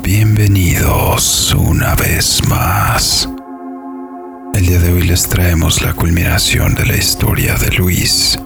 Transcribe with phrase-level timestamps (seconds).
[0.00, 3.28] Bienvenidos una vez más.
[4.54, 8.38] El día de hoy les traemos la culminación de la historia de Luis.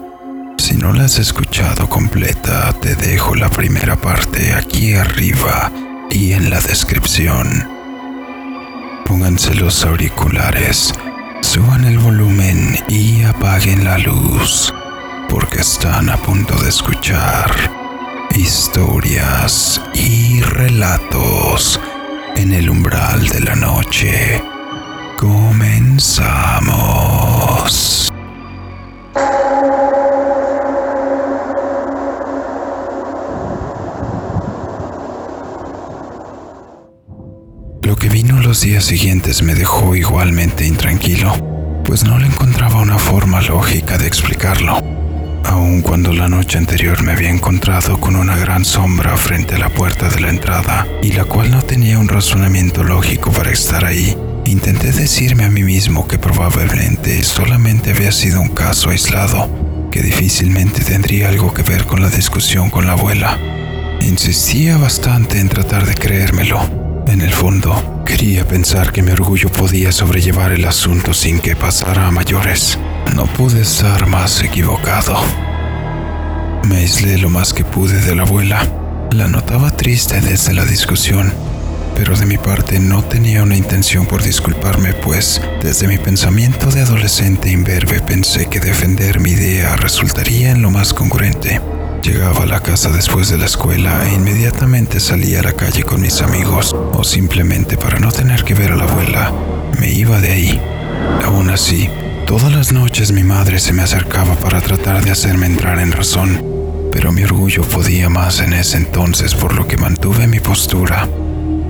[0.58, 5.70] Si no la has escuchado completa, te dejo la primera parte aquí arriba
[6.10, 7.68] y en la descripción.
[9.06, 10.92] Pónganse los auriculares,
[11.42, 14.74] suban el volumen y apaguen la luz,
[15.28, 17.85] porque están a punto de escuchar
[18.36, 21.80] historias y relatos
[22.36, 24.42] en el umbral de la noche.
[25.18, 26.52] Comenzamos.
[37.82, 41.32] Lo que vino los días siguientes me dejó igualmente intranquilo,
[41.84, 44.85] pues no le encontraba una forma lógica de explicarlo
[45.56, 49.70] aun cuando la noche anterior me había encontrado con una gran sombra frente a la
[49.70, 54.16] puerta de la entrada y la cual no tenía un razonamiento lógico para estar ahí.
[54.44, 59.48] Intenté decirme a mí mismo que probablemente solamente había sido un caso aislado,
[59.90, 63.38] que difícilmente tendría algo que ver con la discusión con la abuela.
[64.02, 66.60] Insistía bastante en tratar de creérmelo.
[67.06, 72.08] En el fondo, quería pensar que mi orgullo podía sobrellevar el asunto sin que pasara
[72.08, 72.78] a mayores.
[73.14, 75.16] No pude estar más equivocado.
[76.68, 78.66] Me aislé lo más que pude de la abuela.
[79.12, 81.32] La notaba triste desde la discusión,
[81.94, 86.82] pero de mi parte no tenía una intención por disculparme, pues desde mi pensamiento de
[86.82, 91.60] adolescente imberbe pensé que defender mi idea resultaría en lo más congruente.
[92.02, 96.00] Llegaba a la casa después de la escuela e inmediatamente salía a la calle con
[96.00, 99.32] mis amigos, o simplemente para no tener que ver a la abuela,
[99.80, 100.60] me iba de ahí.
[101.24, 101.88] Aún así,
[102.26, 106.44] Todas las noches mi madre se me acercaba para tratar de hacerme entrar en razón,
[106.90, 111.08] pero mi orgullo podía más en ese entonces por lo que mantuve mi postura.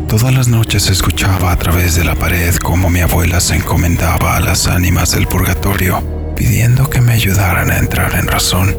[0.09, 4.41] Todas las noches escuchaba a través de la pared cómo mi abuela se encomendaba a
[4.41, 6.03] las ánimas del purgatorio,
[6.35, 8.75] pidiendo que me ayudaran a entrar en razón,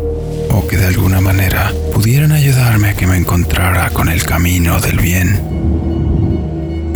[0.50, 4.97] o que de alguna manera pudieran ayudarme a que me encontrara con el camino del
[4.97, 5.44] bien.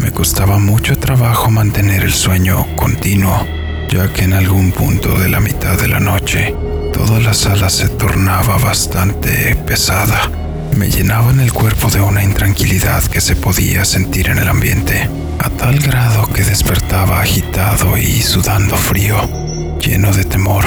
[0.01, 3.60] Me costaba mucho trabajo mantener el sueño continuo
[3.91, 6.55] ya que en algún punto de la mitad de la noche
[6.93, 10.31] toda la sala se tornaba bastante pesada.
[10.77, 15.09] Me llenaba en el cuerpo de una intranquilidad que se podía sentir en el ambiente,
[15.39, 19.17] a tal grado que despertaba agitado y sudando frío,
[19.81, 20.63] lleno de temor,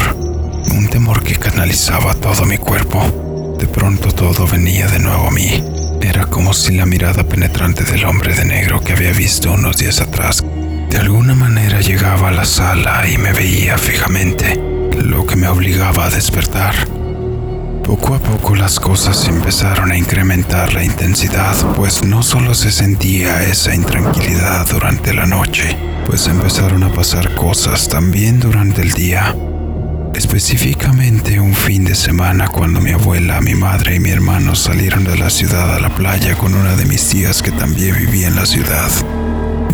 [0.73, 3.57] un temor que canalizaba todo mi cuerpo.
[3.59, 5.65] De pronto todo venía de nuevo a mí.
[6.03, 10.03] Era como si la mirada penetrante del hombre de negro que había visto unos días
[10.03, 10.45] atrás
[10.95, 14.55] de alguna manera llegaba a la sala y me veía fijamente,
[15.03, 16.73] lo que me obligaba a despertar.
[17.83, 23.43] Poco a poco las cosas empezaron a incrementar la intensidad, pues no solo se sentía
[23.43, 29.35] esa intranquilidad durante la noche, pues empezaron a pasar cosas también durante el día.
[30.15, 35.19] Específicamente un fin de semana cuando mi abuela, mi madre y mi hermano salieron de
[35.19, 38.47] la ciudad a la playa con una de mis tías que también vivía en la
[38.47, 38.93] ciudad.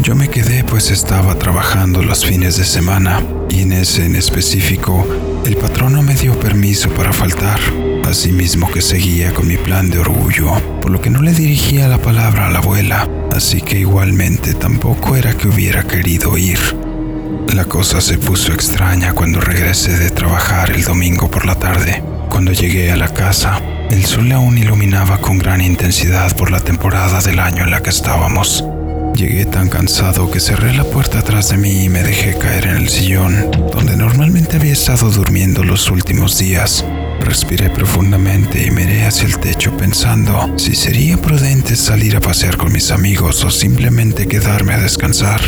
[0.03, 5.07] Yo me quedé pues estaba trabajando los fines de semana y en ese en específico
[5.45, 7.61] el patrón no me dio permiso para faltar,
[8.09, 11.99] asimismo que seguía con mi plan de orgullo, por lo que no le dirigía la
[11.99, 16.59] palabra a la abuela, así que igualmente tampoco era que hubiera querido ir.
[17.55, 22.03] La cosa se puso extraña cuando regresé de trabajar el domingo por la tarde.
[22.31, 27.21] Cuando llegué a la casa, el sol aún iluminaba con gran intensidad por la temporada
[27.21, 28.65] del año en la que estábamos.
[29.15, 32.77] Llegué tan cansado que cerré la puerta atrás de mí y me dejé caer en
[32.77, 36.85] el sillón, donde normalmente había estado durmiendo los últimos días.
[37.21, 42.73] Respiré profundamente y miré hacia el techo pensando si sería prudente salir a pasear con
[42.73, 45.41] mis amigos o simplemente quedarme a descansar.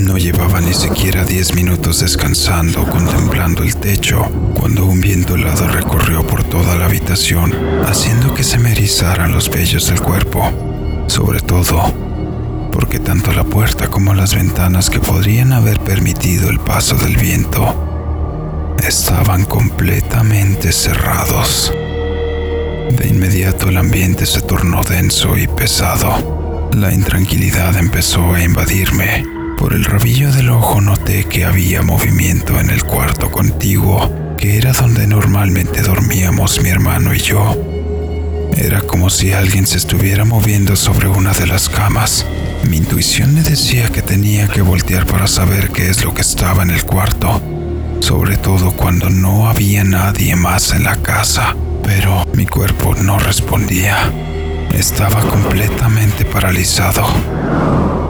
[0.00, 4.24] No llevaba ni siquiera diez minutos descansando, contemplando el techo,
[4.58, 7.54] cuando un viento helado recorrió por toda la habitación,
[7.86, 10.50] haciendo que se me erizaran los vellos del cuerpo.
[11.06, 12.09] Sobre todo,
[12.80, 18.74] porque tanto la puerta como las ventanas que podrían haber permitido el paso del viento
[18.82, 21.74] estaban completamente cerrados.
[22.96, 26.70] De inmediato el ambiente se tornó denso y pesado.
[26.74, 29.26] La intranquilidad empezó a invadirme.
[29.58, 34.72] Por el rabillo del ojo noté que había movimiento en el cuarto contiguo, que era
[34.72, 37.58] donde normalmente dormíamos mi hermano y yo.
[38.56, 42.24] Era como si alguien se estuviera moviendo sobre una de las camas.
[42.68, 46.62] Mi intuición me decía que tenía que voltear para saber qué es lo que estaba
[46.62, 47.40] en el cuarto,
[48.00, 54.12] sobre todo cuando no había nadie más en la casa, pero mi cuerpo no respondía.
[54.72, 57.04] Estaba completamente paralizado.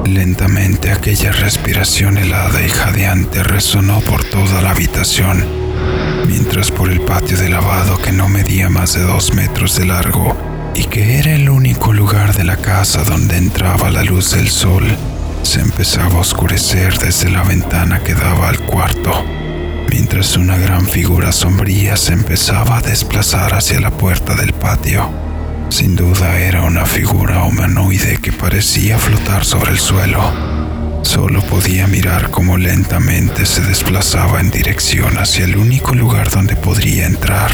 [0.05, 5.44] Lentamente aquella respiración helada y jadeante resonó por toda la habitación,
[6.26, 10.50] mientras por el patio de lavado que no medía más de dos metros de largo
[10.81, 14.87] y que era el único lugar de la casa donde entraba la luz del sol,
[15.43, 19.12] se empezaba a oscurecer desde la ventana que daba al cuarto,
[19.91, 25.11] mientras una gran figura sombría se empezaba a desplazar hacia la puerta del patio.
[25.69, 30.23] Sin duda era una figura humanoide que parecía flotar sobre el suelo.
[31.03, 37.05] Solo podía mirar cómo lentamente se desplazaba en dirección hacia el único lugar donde podría
[37.05, 37.50] entrar,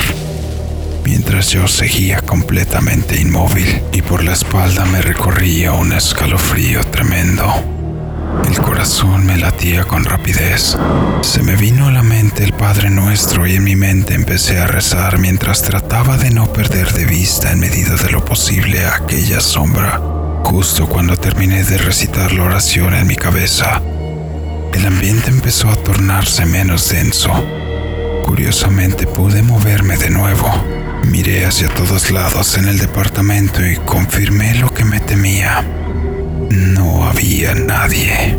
[1.06, 7.44] mientras yo seguía completamente inmóvil y por la espalda me recorría un escalofrío tremendo.
[8.44, 10.76] El corazón me latía con rapidez.
[11.22, 14.66] Se me vino a la mente el Padre Nuestro y en mi mente empecé a
[14.66, 20.00] rezar mientras trataba de no perder de vista en medida de lo posible aquella sombra.
[20.42, 23.80] Justo cuando terminé de recitar la oración en mi cabeza,
[24.74, 27.30] el ambiente empezó a tornarse menos denso.
[28.24, 30.85] Curiosamente pude moverme de nuevo.
[31.04, 35.64] Miré hacia todos lados en el departamento y confirmé lo que me temía.
[36.50, 38.36] No había nadie.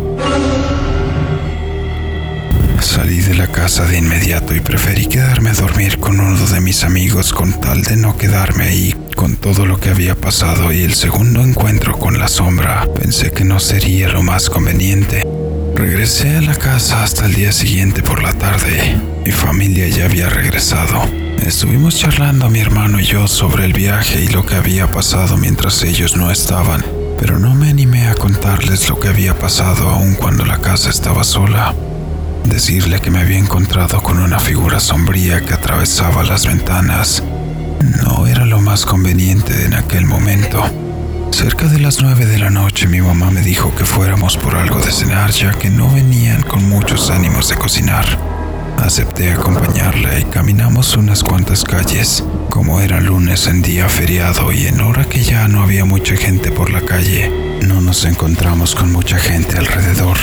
[2.80, 6.84] Salí de la casa de inmediato y preferí quedarme a dormir con uno de mis
[6.84, 10.94] amigos con tal de no quedarme ahí con todo lo que había pasado y el
[10.94, 12.88] segundo encuentro con la sombra.
[12.94, 15.26] Pensé que no sería lo más conveniente.
[15.76, 18.96] Regresé a la casa hasta el día siguiente por la tarde.
[19.26, 21.27] Mi familia ya había regresado.
[21.46, 25.84] Estuvimos charlando mi hermano y yo sobre el viaje y lo que había pasado mientras
[25.84, 26.84] ellos no estaban
[27.20, 31.24] pero no me animé a contarles lo que había pasado aun cuando la casa estaba
[31.24, 31.74] sola.
[32.46, 37.24] Decirle que me había encontrado con una figura sombría que atravesaba las ventanas
[38.04, 40.64] no era lo más conveniente en aquel momento.
[41.32, 44.80] Cerca de las nueve de la noche mi mamá me dijo que fuéramos por algo
[44.80, 48.37] de cenar ya que no venían con muchos ánimos de cocinar.
[48.78, 52.24] Acepté acompañarla y caminamos unas cuantas calles.
[52.50, 56.52] Como era lunes en día feriado y en hora que ya no había mucha gente
[56.52, 60.18] por la calle, no nos encontramos con mucha gente alrededor.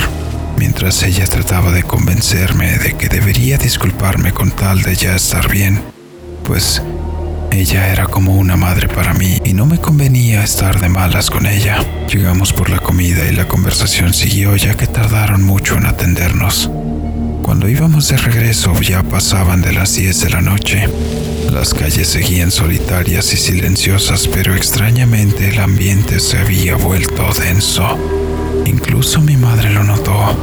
[0.57, 5.81] Mientras ella trataba de convencerme de que debería disculparme con tal de ya estar bien,
[6.43, 6.81] pues
[7.51, 11.45] ella era como una madre para mí y no me convenía estar de malas con
[11.45, 11.85] ella.
[12.07, 16.69] Llegamos por la comida y la conversación siguió ya que tardaron mucho en atendernos.
[17.45, 20.89] Cuando íbamos de regreso ya pasaban de las 10 de la noche.
[21.51, 27.99] Las calles seguían solitarias y silenciosas, pero extrañamente el ambiente se había vuelto denso.
[28.65, 30.35] Incluso mi madre lo notó.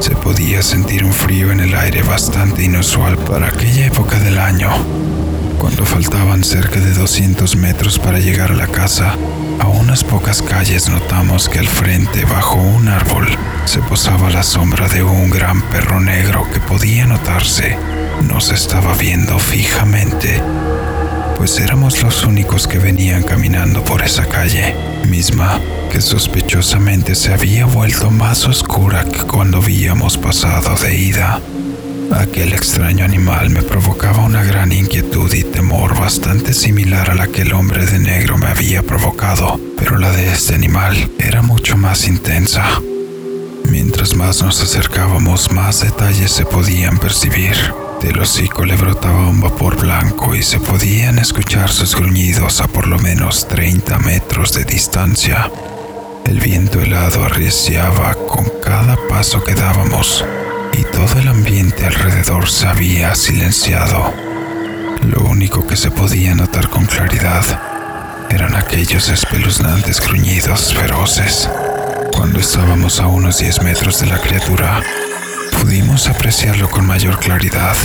[0.00, 4.70] Se podía sentir un frío en el aire bastante inusual para aquella época del año.
[5.56, 9.14] Cuando faltaban cerca de 200 metros para llegar a la casa,
[9.58, 13.26] a unas pocas calles notamos que al frente, bajo un árbol,
[13.64, 17.78] se posaba la sombra de un gran perro negro que podía notarse.
[18.22, 20.42] Nos estaba viendo fijamente,
[21.36, 24.74] pues éramos los únicos que venían caminando por esa calle,
[25.08, 31.40] misma que sospechosamente se había vuelto más oscura que cuando habíamos pasado de ida.
[32.12, 37.42] Aquel extraño animal me provocaba una gran inquietud y temor bastante similar a la que
[37.42, 42.08] el hombre de negro me había provocado, pero la de este animal era mucho más
[42.08, 42.80] intensa.
[43.70, 47.56] Mientras más nos acercábamos, más detalles se podían percibir.
[48.00, 52.86] Del hocico le brotaba un vapor blanco y se podían escuchar sus gruñidos a por
[52.86, 55.50] lo menos 30 metros de distancia.
[56.24, 60.24] El viento helado arreciaba con cada paso que dábamos
[60.72, 64.12] y todo el ambiente alrededor se había silenciado.
[65.02, 67.44] Lo único que se podía notar con claridad
[68.30, 71.50] eran aquellos espeluznantes gruñidos feroces.
[72.12, 74.82] Cuando estábamos a unos 10 metros de la criatura,
[75.60, 77.76] pudimos apreciarlo con mayor claridad.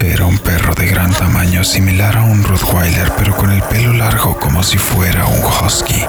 [0.00, 4.38] Era un perro de gran tamaño similar a un Rottweiler, pero con el pelo largo
[4.38, 6.04] como si fuera un husky.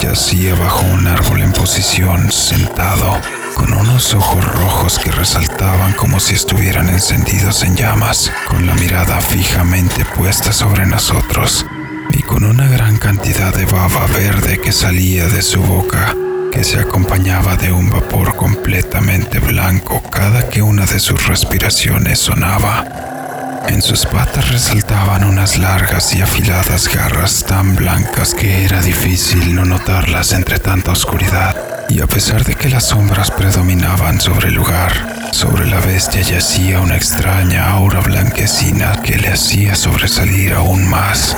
[0.00, 3.20] Yacía bajo un árbol en posición, sentado,
[3.54, 9.20] con unos ojos rojos que resaltaban como si estuvieran encendidos en llamas, con la mirada
[9.20, 11.64] fijamente puesta sobre nosotros
[12.10, 16.14] y con una gran cantidad de baba verde que salía de su boca,
[16.52, 22.84] que se acompañaba de un vapor completamente blanco cada que una de sus respiraciones sonaba.
[23.68, 29.64] En sus patas resaltaban unas largas y afiladas garras tan blancas que era difícil no
[29.64, 35.30] notarlas entre tanta oscuridad y a pesar de que las sombras predominaban sobre el lugar,
[35.32, 41.36] sobre la bestia yacía una extraña aura blanquecina que le hacía sobresalir aún más.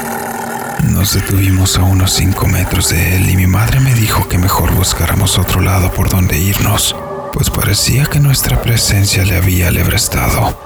[0.91, 4.73] Nos detuvimos a unos 5 metros de él y mi madre me dijo que mejor
[4.75, 6.95] buscáramos otro lado por donde irnos,
[7.33, 10.59] pues parecía que nuestra presencia le había alebrestado.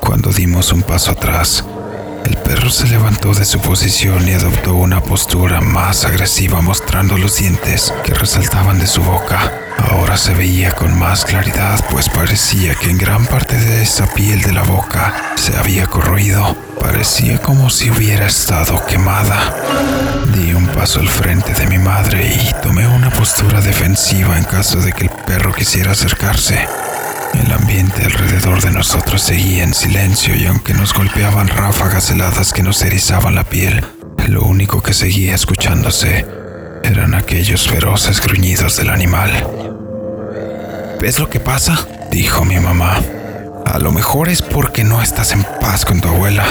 [0.00, 1.64] Cuando dimos un paso atrás,
[2.24, 7.36] el perro se levantó de su posición y adoptó una postura más agresiva mostrando los
[7.36, 9.52] dientes que resaltaban de su boca.
[9.90, 14.40] Ahora se veía con más claridad pues parecía que en gran parte de esa piel
[14.42, 16.56] de la boca se había corroído.
[16.80, 19.54] Parecía como si hubiera estado quemada.
[20.34, 24.80] Di un paso al frente de mi madre y tomé una postura defensiva en caso
[24.80, 26.66] de que el perro quisiera acercarse.
[27.42, 32.62] El ambiente alrededor de nosotros seguía en silencio y aunque nos golpeaban ráfagas heladas que
[32.62, 33.84] nos erizaban la piel,
[34.28, 36.24] lo único que seguía escuchándose
[36.84, 39.30] eran aquellos feroces gruñidos del animal.
[41.00, 41.86] ¿Ves lo que pasa?
[42.10, 43.00] dijo mi mamá.
[43.66, 46.44] A lo mejor es porque no estás en paz con tu abuela.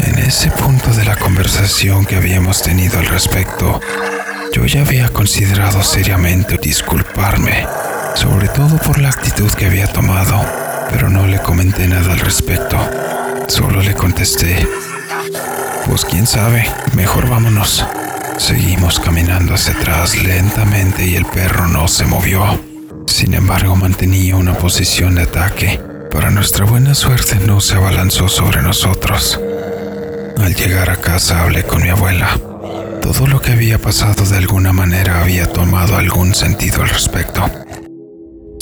[0.00, 3.80] En ese punto de la conversación que habíamos tenido al respecto,
[4.52, 7.66] yo ya había considerado seriamente disculparme
[8.14, 10.44] sobre todo por la actitud que había tomado,
[10.90, 12.78] pero no le comenté nada al respecto.
[13.48, 14.66] Solo le contesté,
[15.86, 17.84] pues quién sabe, mejor vámonos.
[18.38, 22.60] Seguimos caminando hacia atrás lentamente y el perro no se movió.
[23.06, 25.80] Sin embargo, mantenía una posición de ataque.
[26.10, 29.38] Para nuestra buena suerte no se abalanzó sobre nosotros.
[30.38, 32.38] Al llegar a casa hablé con mi abuela.
[33.02, 37.50] Todo lo que había pasado de alguna manera había tomado algún sentido al respecto.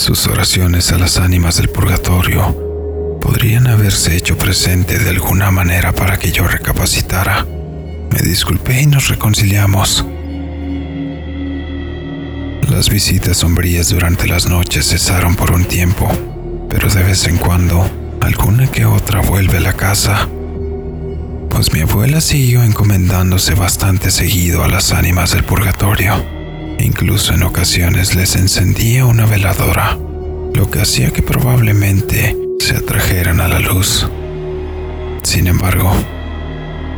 [0.09, 6.19] Sus oraciones a las ánimas del purgatorio podrían haberse hecho presente de alguna manera para
[6.19, 7.45] que yo recapacitara.
[7.45, 10.07] Me disculpé y nos reconciliamos.
[12.71, 16.11] Las visitas sombrías durante las noches cesaron por un tiempo,
[16.71, 17.87] pero de vez en cuando
[18.23, 20.27] alguna que otra vuelve a la casa,
[21.51, 26.38] pues mi abuela siguió encomendándose bastante seguido a las ánimas del purgatorio.
[26.79, 29.99] Incluso en ocasiones les encendía una veladora,
[30.55, 34.09] lo que hacía que probablemente se atrajeran a la luz.
[35.23, 35.93] Sin embargo,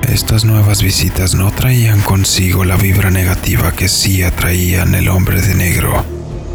[0.08, 5.54] estas nuevas visitas no traían consigo la vibra negativa que sí atraían el hombre de
[5.54, 6.04] negro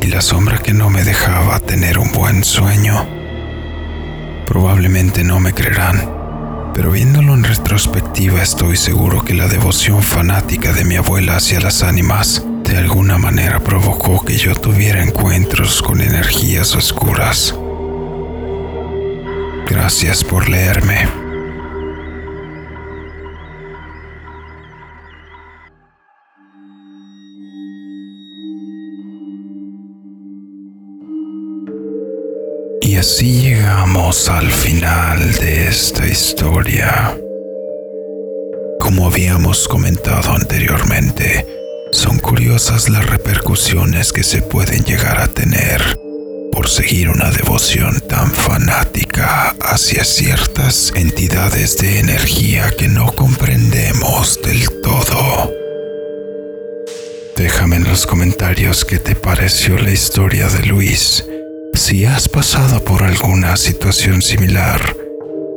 [0.02, 3.08] y la sombra que no me dejaba tener un buen sueño.
[4.46, 6.12] Probablemente no me creerán,
[6.76, 11.82] pero viéndolo en retrospectiva estoy seguro que la devoción fanática de mi abuela hacia las
[11.82, 17.56] ánimas de alguna manera provocó que yo tuviera encuentros con energías oscuras.
[19.68, 21.08] Gracias por leerme.
[32.82, 37.18] Y así llegamos al final de esta historia.
[38.80, 41.55] Como habíamos comentado anteriormente,
[41.92, 45.82] son curiosas las repercusiones que se pueden llegar a tener
[46.52, 54.66] por seguir una devoción tan fanática hacia ciertas entidades de energía que no comprendemos del
[54.82, 55.52] todo.
[57.36, 61.26] Déjame en los comentarios qué te pareció la historia de Luis,
[61.74, 64.96] si has pasado por alguna situación similar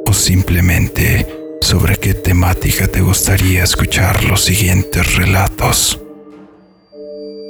[0.04, 1.26] o simplemente
[1.60, 6.00] sobre qué temática te gustaría escuchar los siguientes relatos.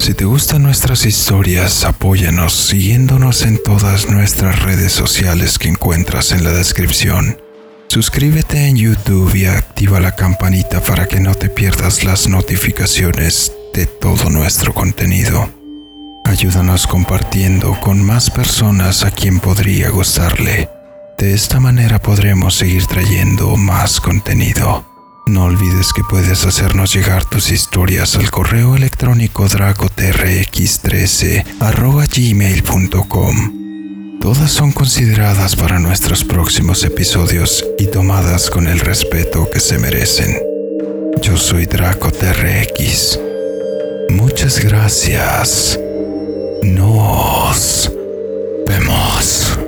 [0.09, 6.45] Si te gustan nuestras historias, apóyanos siguiéndonos en todas nuestras redes sociales que encuentras en
[6.45, 7.37] la descripción.
[7.89, 13.85] Suscríbete en YouTube y activa la campanita para que no te pierdas las notificaciones de
[13.85, 15.47] todo nuestro contenido.
[16.25, 20.71] Ayúdanos compartiendo con más personas a quien podría gustarle.
[21.19, 24.88] De esta manera podremos seguir trayendo más contenido.
[25.29, 31.45] No olvides que puedes hacernos llegar tus historias al correo electrónico dracotrx13
[32.33, 33.59] gmail.com.
[34.23, 40.35] Todas son consideradas para nuestros próximos episodios y tomadas con el respeto que se merecen.
[41.21, 43.21] Yo soy DracoTRX.
[44.09, 45.79] Muchas gracias.
[46.63, 47.93] Nos
[48.67, 49.59] vemos.